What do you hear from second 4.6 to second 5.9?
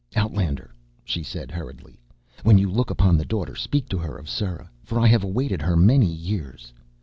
for I have awaited her